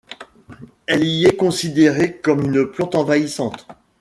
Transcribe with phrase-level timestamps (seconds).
[0.87, 3.67] Elle y est considérée comme une plante envahissante.